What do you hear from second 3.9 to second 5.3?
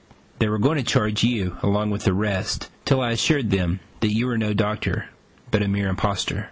that you were no doctor,